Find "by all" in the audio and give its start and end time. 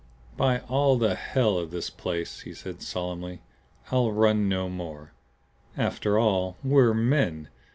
0.35-0.97